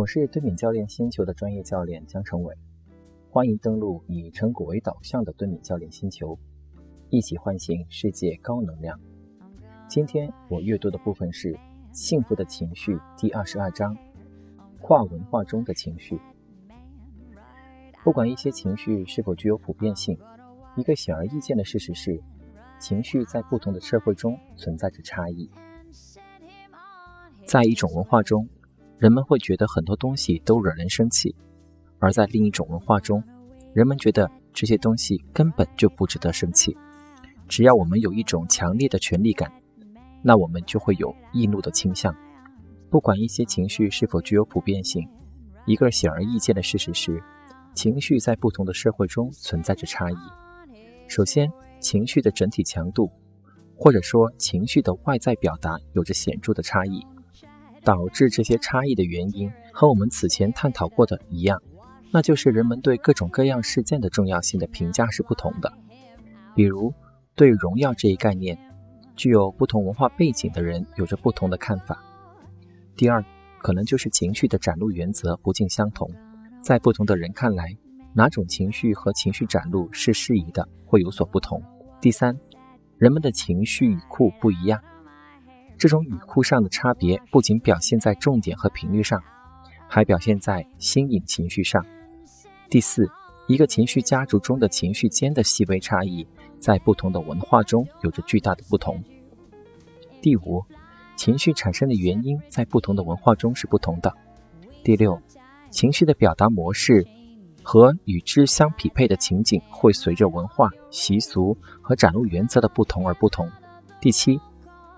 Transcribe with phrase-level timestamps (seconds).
[0.00, 2.56] 我是敦敏教练星球的专业教练江成伟，
[3.28, 6.38] 欢迎登录以成果为导向的敦敏教练星球，
[7.10, 8.98] 一起唤醒世界高能量。
[9.90, 11.52] 今天我阅读的部分是
[11.92, 13.94] 《幸福的情绪》第二十二章：
[14.80, 16.18] 跨文化中的情绪。
[18.02, 20.18] 不管一些情绪是否具有普遍性，
[20.78, 22.18] 一个显而易见的事实是，
[22.78, 25.50] 情绪在不同的社会中存在着差异。
[27.44, 28.48] 在一种文化中，
[29.00, 31.34] 人们会觉得很多东西都惹人生气；
[32.00, 33.24] 而在另一种文化中，
[33.72, 36.76] 人们觉得这些东西根本就不值得生气。
[37.48, 39.50] 只要我们有一种强烈的权利感，
[40.22, 42.14] 那我们就会有易怒的倾向。
[42.90, 45.08] 不管一些情绪是否具有普遍性，
[45.64, 47.22] 一个显而易见的事实是，
[47.74, 50.16] 情绪在不同的社会中存在着差异。
[51.08, 53.10] 首先，情绪的整体强度，
[53.74, 57.02] 或者说情绪的外在表达，有着显著的差异。
[57.82, 61.60] 导致这些差异的原因和我们此前探讨过的一样，
[62.12, 65.72] 那就是人们对各种各样事件的重要性的评价是不同的。
[66.54, 66.92] 比如，
[67.34, 68.58] 对荣耀这一概念，
[69.16, 72.02] 具有不同文化背景的人有着不同的看法。
[72.96, 73.24] 第二，
[73.62, 76.10] 可能就是情绪的展露原则不尽相同，
[76.62, 77.74] 在不同的人看来，
[78.12, 81.62] 哪种情绪和情绪展露是适宜的，会有所不同。
[82.00, 82.36] 第三，
[82.98, 84.82] 人们的情绪语库不一样。
[85.80, 89.18] 这种语库上的差别不仅表现在重点和频率上，
[89.88, 91.82] 还表现在新颖情绪上。
[92.68, 93.08] 第四，
[93.46, 96.26] 一个情绪家族中的情绪间的细微差异，
[96.58, 99.02] 在不同的文化中有着巨大的不同。
[100.20, 100.62] 第五，
[101.16, 104.14] 情绪产生的原因在不同的文化中是不同的。
[104.84, 105.18] 第六，
[105.70, 107.08] 情绪的表达模式
[107.62, 113.50] 和与之相匹配的情景会随着文化习俗和展露原则的不同而不同。
[113.98, 114.38] 第七。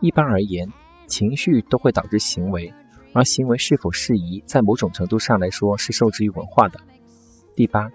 [0.03, 0.69] 一般而言，
[1.06, 2.75] 情绪都会导致行为，
[3.12, 6.81] 而行为是否适宜，在某种程度上来说是受制于文化的。
[7.55, 7.88] 第八，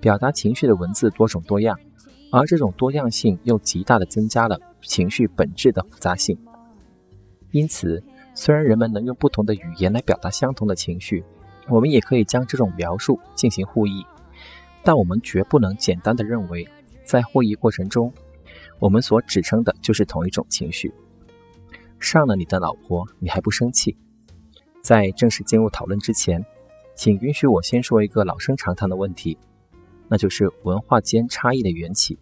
[0.00, 1.78] 表达情绪的文字多种多样，
[2.32, 6.36] 而这种多样性又极大的增加了情绪本质的复杂性。
[7.52, 8.02] 因此，
[8.34, 11.22] 虽然人们能用不同的语言来表达相同的情绪，
[11.68, 14.04] 我们也可以将这种描述进行互译，
[14.82, 16.66] 但我们绝不能简单的认为，
[17.04, 18.12] 在互译过程中，
[18.80, 20.92] 我们所指称的就是同一种情绪。
[22.02, 23.96] 上了你的老婆，你还不生气？
[24.82, 26.44] 在正式进入讨论之前，
[26.96, 29.38] 请允许我先说一个老生常谈的问题，
[30.08, 32.18] 那就是文化间差异的缘起，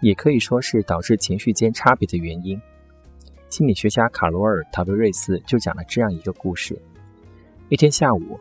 [0.00, 2.60] 也可以说是导致情绪间差别的原因。
[3.50, 6.80] 心理学家卡罗尔·塔维瑞斯就讲了这样一个故事：
[7.68, 8.38] 一天下午，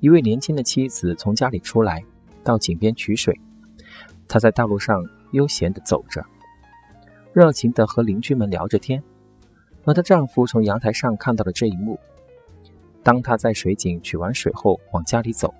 [0.00, 2.04] 一位年轻的妻子从家里出来，
[2.44, 3.40] 到井边取水。
[4.28, 5.02] 她在道路上
[5.32, 6.24] 悠闲地走着，
[7.32, 9.02] 热情地和邻居们聊着天。
[9.84, 11.98] 而她丈夫从阳台上看到了这一幕。
[13.02, 15.52] 当她在水井取完水后往家里走，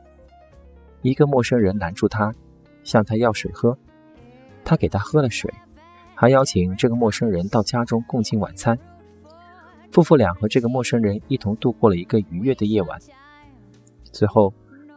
[1.03, 2.35] 一个陌生人拦住她，
[2.85, 3.77] 向她要水喝。
[4.65, 5.53] 她给他喝了水，
[6.15, 8.79] 还邀请这个陌生人到家中共进晚餐。
[9.91, 12.99] 夫妇俩和这个陌生人一同度过了一个愉悦的夜晚。
[14.13, 14.55] 最后，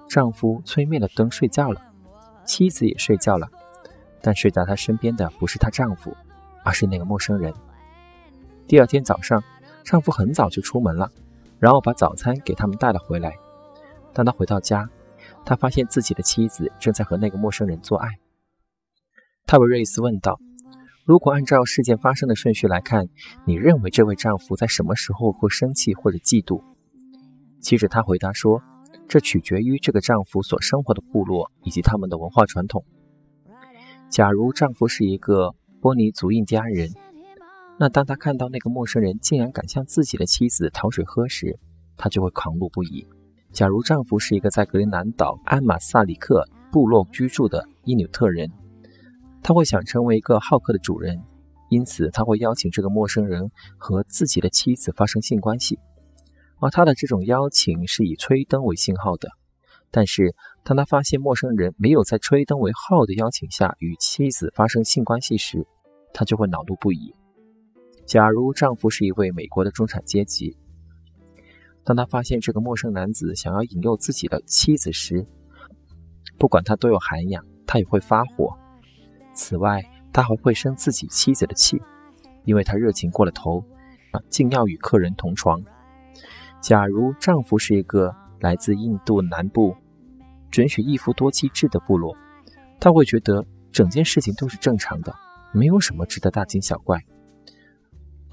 [0.07, 1.81] 丈夫吹灭了灯睡觉了，
[2.45, 3.49] 妻子也睡觉了，
[4.21, 6.15] 但睡在她身边的不是她丈夫，
[6.63, 7.51] 而是那个陌生人。
[8.67, 9.43] 第二天早上，
[9.83, 11.11] 丈夫很早就出门了，
[11.59, 13.35] 然后把早餐给他们带了回来。
[14.11, 14.89] 当他回到家，
[15.45, 18.09] 他发现自己的妻子正在和那个陌生人做爱。
[19.45, 20.39] 泰维瑞斯问道
[21.05, 23.07] ：“如果按照事件发生的顺序来看，
[23.45, 26.63] 你认为这位丈夫在什么时候会生气或者嫉妒？”
[27.61, 28.63] 其实他回答说
[29.07, 32.83] ：“这取决于这个丈夫所生活的部落以及他们的文化传统。
[34.09, 36.89] 假如丈夫是一个波尼族印第安人。”
[37.77, 41.59] 那当他看到那个陌生人竟然敢向自己的妻子讨水喝时，
[41.97, 43.05] 他就会狂怒不已。
[43.51, 48.49] 假如丈夫是一个在格陵兰岛安马萨里克部落居住的伊纽特人，
[49.43, 51.21] 他会想成为一个好客的主人，
[51.69, 55.77] 因此他会邀请这个陌生人和自己的妻子发生性关系。
[56.59, 59.29] 而他的这种邀请是以吹灯为信号的，
[59.91, 60.33] 但是
[60.63, 65.67] 当他发现陌生人没有在吹灯为号的邀请下与妻子发生性关系时，
[66.13, 67.13] 他就会恼怒不已。
[68.05, 70.55] 假如丈夫是一位美国的中产阶级，
[71.83, 75.25] 当他发现这个陌生男子想要引诱自己的妻子时，
[76.37, 78.55] 不管他多有涵养，他也会发火。
[79.33, 81.81] 此外，他还会生自己妻子的气，
[82.43, 83.59] 因为他热情过了头，
[84.11, 85.61] 啊竟要与客人同床。
[86.61, 89.75] 假如丈夫是一个来自印度南部、
[90.51, 92.15] 准许一夫多妻制的部落，
[92.79, 95.13] 他会觉得整件事情都是正常的，
[95.51, 97.03] 没有什么值得大惊小怪。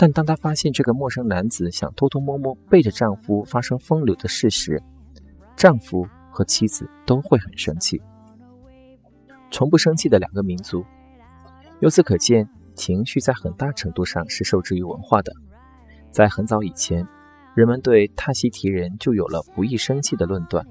[0.02, 4.82] 但当她发现这个陌生男子想偷偷摸摸背着丈夫发生风流的事时，
[5.56, 8.02] 丈夫和妻子都会很生气。
[9.52, 10.84] 从不生气的两个民族，
[11.78, 15.32] 由此可见，情绪在很大程度上是受制于文化的。
[16.10, 17.06] 在很早以前，
[17.54, 20.66] 人们对塔希提人就有了不易生气的论断。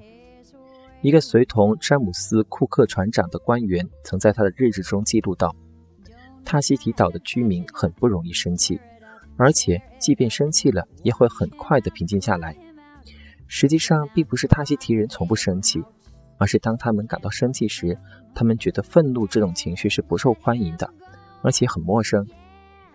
[1.00, 5.56] 一个随同詹姆斯·库克船长的官员曾在他的日志中记录道
[6.44, 8.78] ：“塔希提岛的居民很不容易生气，
[9.36, 12.56] 而且即便生气了，也会很快的平静下来。
[13.46, 15.82] 实际上，并不是塔希提人从不生气，
[16.38, 17.98] 而是当他们感到生气时，
[18.34, 20.92] 他们觉得愤怒这种情绪是不受欢迎的，
[21.42, 22.26] 而且很陌生，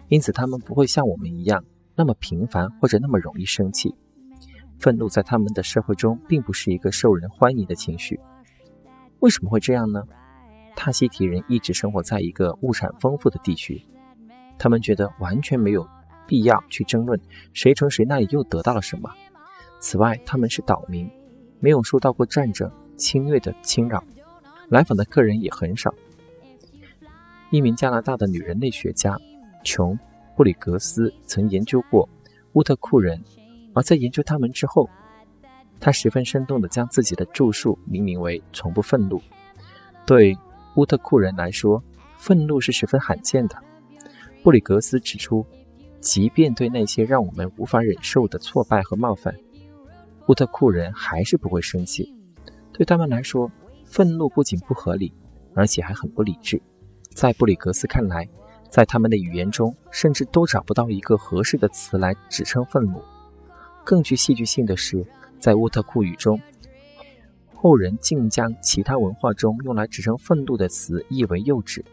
[0.07, 1.63] 因此他们不会像我们一样
[1.95, 3.93] 那么频繁或者那么容易生气。”
[4.79, 8.19] 愤怒在他们的社会中并不是一个受人欢迎的情绪。
[9.19, 10.03] 为什么会这样呢？
[10.75, 13.83] 塔希提人一直生活在一个物产丰富的地区，
[14.59, 15.87] 他们觉得完全没有
[16.27, 17.19] 必要去争论
[17.53, 19.09] 谁从谁那里又得到了什么。
[19.79, 21.09] 此外，他们是岛民，
[21.59, 24.03] 没有受到过战争侵略的侵扰，
[24.69, 25.94] 来访的客人也很少。
[27.50, 29.18] 一名加拿大的女人类学家
[29.63, 29.94] 琼·
[30.35, 32.07] 布里格斯曾研究过
[32.53, 33.23] 乌特库人。
[33.73, 34.89] 而在研究他们之后，
[35.80, 39.21] 他十分生动地将自己的著述命名为“从不愤怒”。
[40.07, 40.35] 对
[40.75, 41.83] 乌特库人来说，
[42.18, 43.56] 愤怒是十分罕见的。
[44.41, 45.45] 布里格斯指出，
[46.07, 49.36] 即便对那些让我们无法忍受的挫败和冒犯，
[50.30, 52.15] 乌特库人还是不会生气。
[52.71, 53.51] 对他们来说，
[53.83, 55.12] 愤怒不仅不合理，
[55.54, 56.62] 而且还很不理智。
[57.09, 58.25] 在布里格斯看来，
[58.69, 63.01] 在他们的语言中，甚至都找不到一个合适的词来指称愤怒。
[63.83, 65.06] 更具戏剧性的是，
[65.42, 66.39] 在乌特库语中，
[67.54, 71.83] 后人竟将其他文化中用来指称愤怒的词译为幼稚。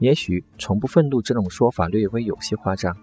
[0.00, 2.96] 也许“从不愤怒”这种说法略微有些夸张，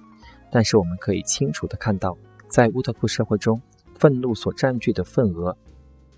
[0.51, 2.17] 但是我们可以清楚地看到，
[2.49, 3.61] 在乌特库社会中，
[3.97, 5.57] 愤怒所占据的份额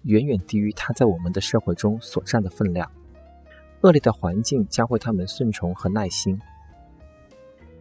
[0.04, 2.92] 远远低于它在我们的社会中所占的分量。
[3.82, 6.40] 恶劣的环境教会他们顺从和耐心。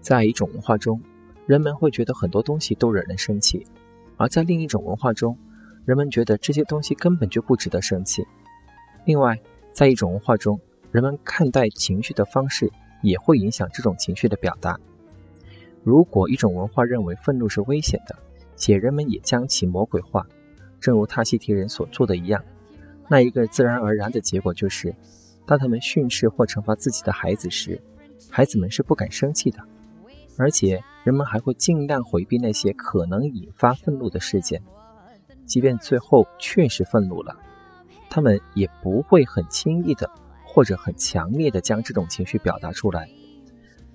[0.01, 1.01] 在一种文化中，
[1.47, 3.67] 人们会觉得很多东西都惹人生气。
[4.17, 5.39] 而在另一种文化中，
[5.85, 8.27] 人们觉得这些东西根本就不值得生气。
[9.05, 9.41] 另外，
[9.73, 10.61] 在一种文化中，
[10.91, 12.71] 人们看待情绪的方式
[13.01, 14.79] 也会影响这种情绪的表达。
[15.85, 18.17] 如果一种文化认为愤怒是危险的，
[18.57, 20.27] 且人们也将其魔鬼化，
[20.81, 22.43] 正如塔希提人所做的一样，
[23.09, 24.95] 那一个自然而然的结果就是，
[25.45, 27.81] 当他们训斥或惩罚自己的孩子时，
[28.31, 29.59] 孩子们是不敢生气的。
[30.39, 34.63] 而且，人们还会尽量回避那些可能引发愤怒的事件，
[35.45, 37.37] 即便最后确实愤怒了，
[38.09, 40.09] 他们也不会很轻易的
[40.45, 43.11] 或者很强烈的将这种情绪表达出来。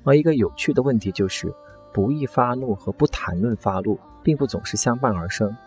[0.03, 1.51] 而一个有趣的问题就是，
[1.97, 5.57] 不易发怒和不谈论发怒，并不总是相伴而生。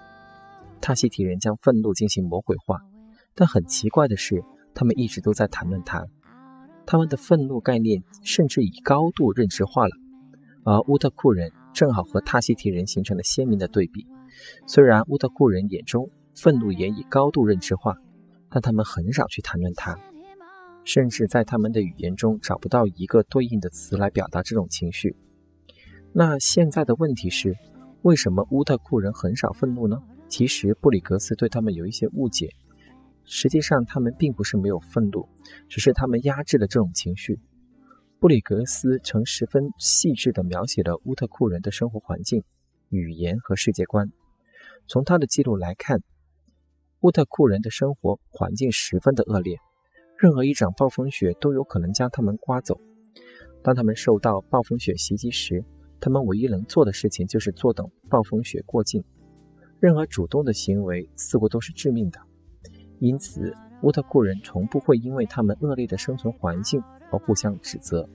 [0.80, 2.78] 塔希提人将愤怒进行魔鬼化，
[3.34, 6.06] 但很奇怪的是，他们一直都在谈论它。
[6.86, 9.90] 他们的愤怒概念甚至已高度认知化了。
[10.62, 14.06] 而乌特库人正好和塔希提人形成了鲜明的对比。
[14.68, 17.96] 虽然乌特库人眼中愤怒也已高度认知化，
[18.48, 19.98] 但他们很少去谈论它，
[20.84, 25.16] 甚至在他们的语言中找不到一个对应的词来表达这种情绪。
[26.12, 27.56] 那现在的问题是，
[28.02, 29.96] 为什么乌特库人很少愤怒呢？
[30.28, 32.50] 其实布里格斯对他们有一些误解。
[33.24, 35.28] 实际上，他们并不是没有愤怒，
[35.68, 37.38] 只是他们压制了这种情绪。
[38.18, 42.42] 布里格斯曾十分细致地描写了乌特库人的生活环境、
[42.88, 44.10] 语言和世界观。
[44.88, 46.02] 从他的记录来看，
[47.02, 49.58] 乌特库人的生活环境十分的恶劣，
[50.18, 52.80] 任何一场暴风雪都有可能将他们刮走。
[53.62, 55.64] 当他们受到暴风雪袭击时，
[56.00, 59.04] 他们唯一能做的事情就是坐等暴风雪过境。
[59.78, 62.18] 任何主动的行为似乎都是致命的，
[62.98, 66.82] 因此乌特库人从不会因为他们恶劣的生存环境。
[67.12, 68.08] 而互相指责，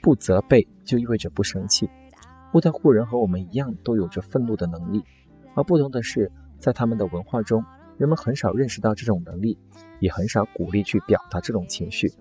[0.00, 1.90] 不责备就意味着不生气。
[2.54, 5.02] 乌特库人和我们一样，都有着愤怒的能力，
[5.56, 7.64] 而不同的是，在他们的文化中，
[7.96, 9.58] 人们很少认识到这种能力，
[9.98, 12.12] 也很少鼓励去表达这种情绪。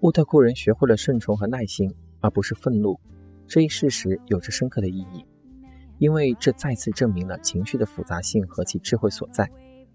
[0.00, 2.98] 乌特库人学会了顺从和耐心，而不是愤怒。
[3.46, 5.26] 这一事实有着深刻的意义，
[5.98, 9.44] 因为这再次证明了情绪的复杂性和其智慧所在。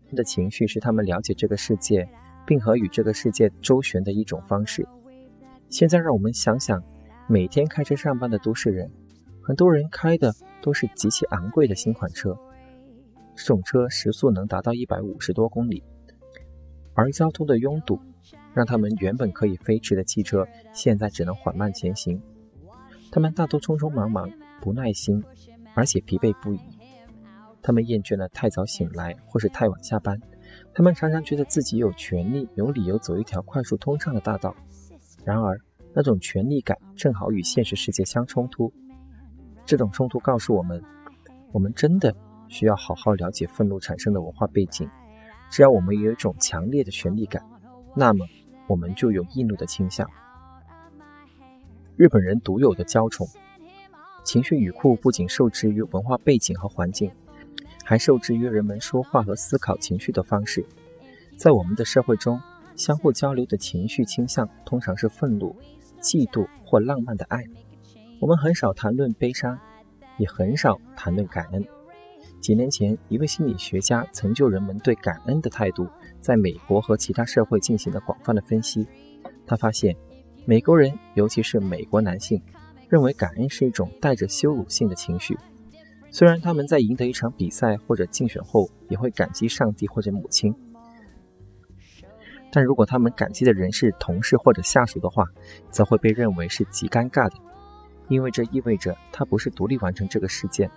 [0.08, 2.08] 他的情绪是他们了解这个世界。
[2.46, 4.88] 并和与这个世界周旋的一种方式。
[5.70, 6.84] 现在让我们想想，
[7.28, 8.90] 每天开车上班的都市人，
[9.44, 12.36] 很多人开的都是极其昂贵的新款车，
[13.36, 15.84] 这种车时速能达到一百五十多公里。
[16.96, 18.00] 而交通的拥堵，
[18.54, 22.22] 让他们原本可以飞驰的汽车，现在只能缓慢前行。
[23.12, 24.30] 他们大都匆匆忙忙，
[24.62, 25.24] 不耐心，
[25.74, 26.60] 而且疲惫不已。
[27.62, 30.20] 他们厌倦了太早醒来或是太晚下班，
[30.74, 34.56] 他们常常觉得自己有权利、有理由走一条快速通畅的大道。
[35.26, 35.60] 然而，
[35.94, 38.72] 那种权利感正好与现实世界相冲突。
[39.66, 40.82] 这种冲突告诉我们，
[41.52, 42.16] 我们真的
[42.48, 44.90] 需要好好了解愤怒产生的文化背景。
[45.52, 47.44] 只要我们有一种强烈的权利感，
[47.96, 48.26] 那么
[48.68, 50.10] 我们就有易怒的倾向。
[51.96, 53.28] 日本人独有的娇宠
[54.24, 57.12] 情绪语库不仅受制于文化背景和环境，
[57.84, 60.66] 还受制于人们说话和思考情绪的方式。
[61.36, 62.40] 在我们的社会中，
[62.76, 65.56] 相互交流的情绪倾向通常是愤怒、
[66.00, 67.44] 嫉妒或浪漫的爱。
[68.20, 69.58] 我们很少谈论悲伤，
[70.18, 71.66] 也很少谈论感恩。
[72.40, 75.88] 几年前，一位心理学家曾就人们对感恩的态度，
[76.22, 78.88] 在美国和其他社会进行了广泛的分析。
[79.46, 79.96] 他发现，
[80.46, 82.42] 美国人，尤其是美国男性，
[82.88, 85.38] 认为感恩是一种带着羞辱性的情绪。
[86.12, 90.54] 虽然他们在赢得一场比赛或者竞选后，也会感激上帝或者母亲，
[92.52, 95.24] 但如果他们感激的人是同事或者下属的话，
[95.70, 97.36] 则会被认为是极尴尬的，
[98.08, 100.70] 因为这意味着他不是独立完成这个事件。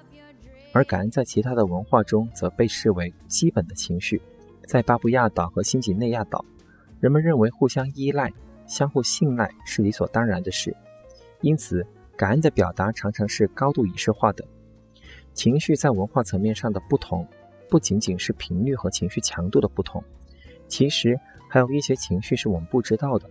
[0.75, 4.21] 而感恩在其他的文化中则被视为基本的情绪。
[4.73, 6.43] 在巴布亚岛和新几内亚岛，
[6.99, 8.33] 人们认为互相依赖、
[8.67, 10.75] 相互信赖是理所当然的事，
[11.43, 11.87] 因此
[12.17, 14.43] 感恩的表达常常是高度仪式化的。
[15.35, 17.29] 情绪在文化层面上的不同，
[17.69, 20.03] 不仅仅是频率和情绪强度的不同，
[20.69, 23.29] 其实还有一些情绪是我们不知道的。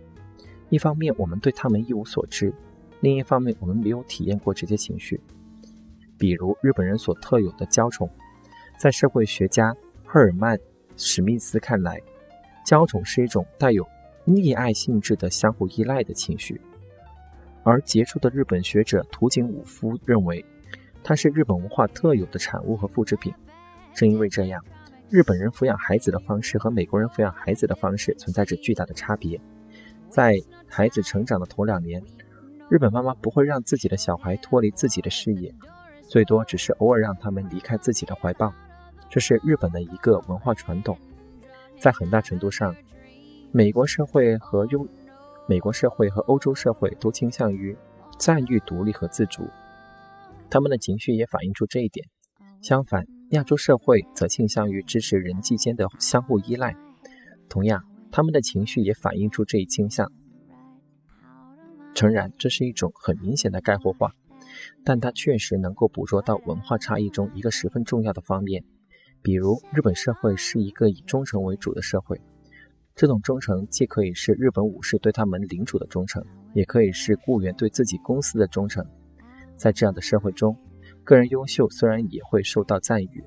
[0.68, 2.52] 一方面，我们对他们一无所知；
[3.00, 5.20] 另一方面，我们没有体验过这些情绪。
[6.16, 8.08] 比如日本人所特有的娇宠，
[8.78, 10.56] 在社会学家赫尔曼·
[10.96, 12.00] 史密斯看来，
[12.64, 13.86] 娇宠是一种带有
[14.26, 16.60] 溺爱性质的相互依赖的情绪。
[17.64, 20.44] 而杰出的日本学者土井武夫认为，
[21.04, 23.32] 它是日本文化特有的产物和复制品。
[23.94, 24.64] 正因为这样，
[25.10, 29.40] 日本人抚养孩子的方式和美国人抚养孩子的方式存在着巨大的差别。
[30.08, 30.34] 在
[30.66, 32.02] 孩子成长的头两年，
[32.68, 35.54] 日本妈妈不会让自己的小孩脱离自己的视野。
[36.08, 38.52] 最多只是偶尔让他们离开自己的怀抱，
[39.12, 40.96] 这是日本的一个文化传统。
[41.78, 42.74] 在很大程度上，
[43.52, 44.88] 美国社会和优
[45.46, 47.76] 美国社会和欧洲社会都倾向于
[48.18, 49.46] 赞誉独立和自主，
[50.48, 52.08] 他们的情绪也反映出这一点。
[52.62, 56.74] 相反，亚洲社会则倾向于支持人际间的相互依赖，
[57.50, 60.10] 同样，他们的情绪也反映出这一倾向。
[61.94, 64.12] 诚然，这是一种很明显的概括化。
[64.84, 68.64] 但它确实能够捕捉到文化差异中一个十分重要的方面，
[69.22, 72.20] 比如日本社会是一个以忠诚为主的社会，
[72.96, 76.24] 这种忠诚既可以是日本武士对他们领主的忠诚，
[76.54, 78.84] 也可以是雇员对自己公司的忠诚。
[79.56, 80.56] 在这样的社会中，
[81.04, 83.24] 个人优秀虽然也会受到赞誉，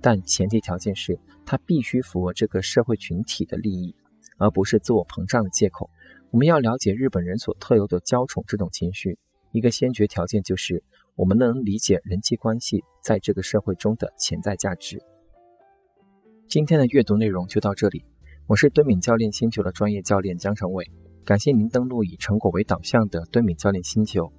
[0.00, 3.94] 但前提条件是他必须符合这个社会群体的利益，
[4.38, 5.90] 而不是自我膨胀的借口。
[6.30, 9.18] 我们要了解日本人所特有的娇宠这种情绪。
[9.50, 10.82] 一个先决条件就是，
[11.16, 15.02] 我们能理解人际关系在这个社会中的潜在价值。
[16.52, 18.04] 今天的阅读内容就到这里，
[18.46, 20.86] 我是敦敏教练星球的专业教练江成伟，
[21.24, 24.30] 感谢您登录以成果为导向的敦敏教练星球，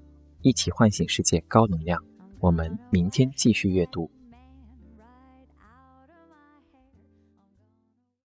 [0.43, 1.99] 一起唤醒世界高能量。
[2.39, 4.11] 我们明天继续阅读。